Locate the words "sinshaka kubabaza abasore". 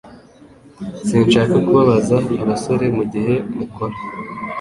1.07-2.85